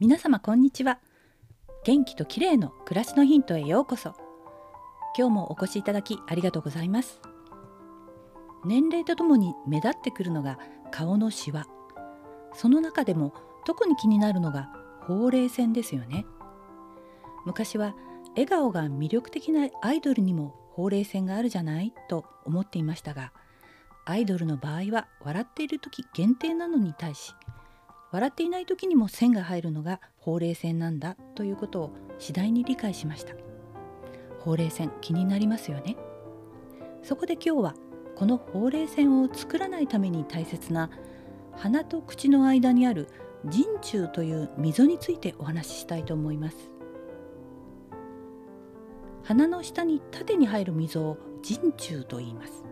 [0.00, 0.98] 皆様こんにちは。
[1.84, 4.14] 元気と綺麗の暮らしのヒントへようこそ。
[5.14, 7.20] 今日もお越しいただきありがとうございます。
[8.64, 10.58] 年齢とともに目立ってくるのが
[10.90, 11.66] 顔のシワ。
[12.54, 13.34] その中でも
[13.66, 14.70] 特に気になるのが
[15.02, 16.24] ほうれい線ですよね。
[17.44, 17.94] 昔は
[18.30, 21.92] 笑顔が魅力的なアイドルにもほうれい線があるじゃない？
[22.08, 23.34] と思っていましたが
[24.06, 27.34] アイドルの場合は笑っている時限定なのに対し
[28.12, 33.34] 笑っていない時にも線が入るのがほうれい線なんだということを次第に理解しました。
[34.40, 35.96] ほうれい線気になりますよね。
[37.02, 37.74] そこで今日は
[38.16, 40.90] このほうれい線を作らないために大切な
[41.52, 43.08] 鼻と口の間にある
[43.44, 46.56] 人中という溝についてお話ししたいと思います。
[49.22, 52.64] 鼻の下に縦に入る溝を人中と言います。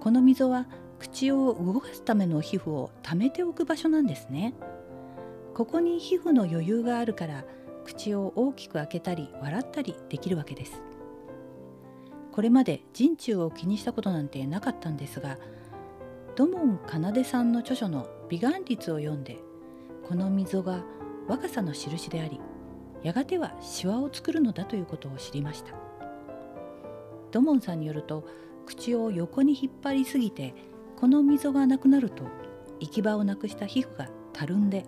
[0.00, 0.66] この溝は
[1.02, 4.54] 口を動かすための皮膚を溜めておく場所なんですね。
[5.52, 7.44] ここに皮膚の余裕があるから
[7.84, 10.80] 口を大きく開けたり笑ったりできるわけです。
[12.30, 15.38] これまで人中を気にしたことなんてなかったんですが
[16.36, 19.38] 土門奏さんの著書の美顔率を読んで
[20.08, 20.84] この溝が
[21.26, 22.40] 若さの印であり
[23.02, 25.74] やがてはシワを作るのだということを知りました。
[27.32, 28.24] 土門さんによると
[28.66, 30.54] 口を横に引っ張りすぎて
[31.02, 32.22] この溝がなくなると
[32.78, 34.84] 行き場をなくした皮膚がたるんで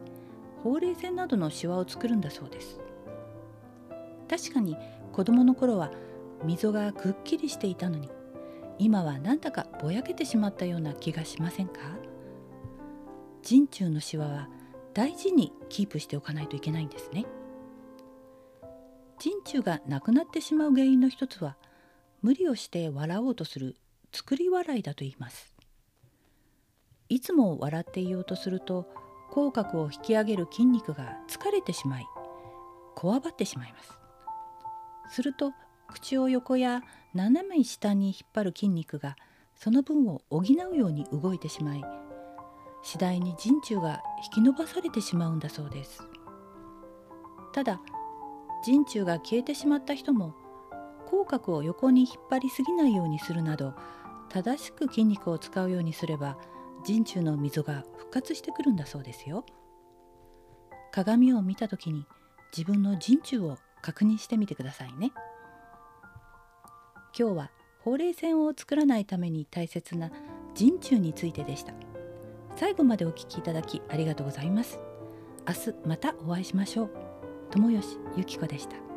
[0.63, 2.79] ほうれい線などのシワを作るんだそうです。
[4.31, 4.77] 確かに
[5.13, 5.91] 子供の頃は
[6.45, 8.09] 溝がくっきりしていたのに
[8.79, 11.81] 今はなんだかぼやけてしまったような気がしませんか？
[13.43, 14.49] 人中のシワは
[14.93, 17.27] 大事にキープしておかないといけないんですね。
[19.19, 21.57] 人中がなくなってしまう原因の一つは
[22.23, 23.75] 無理をして笑おうとする
[24.13, 25.53] 作り笑いだと言います。
[27.09, 28.87] いつも笑っていようとすると
[29.31, 32.07] 口角を引き上げる筋肉が疲れてしまい
[32.95, 33.93] こわばってしまいます。
[35.11, 35.53] すると
[35.89, 36.83] 口を横や
[37.13, 39.17] 斜め下に引っ張る筋肉が
[39.55, 41.85] その分を補うように動いてしまい
[42.83, 46.03] 次第に人中が引き伸ばされてしまうんだそうです。
[47.53, 47.81] ただ
[48.65, 50.35] 人中が消えてしまった人も
[51.07, 53.75] 口角を横に引っ張りすぎないようにするなど
[54.31, 56.39] 正しく筋肉を使うようにすれば
[56.85, 59.45] 人中の溝が復活してくるんだそうですよ。
[60.93, 62.07] 鏡を見た時に
[62.57, 65.13] 自分の人中を確認してみてくださいね。
[67.19, 70.11] 今日はほうれい線を作らないために大切な
[70.55, 71.73] 人中についてでした。
[72.57, 74.79] 最後までお聞きいただきありがとうございます。
[75.47, 76.91] 明日またお会いしましょう。
[77.51, 78.94] 友吉ゆき子でした。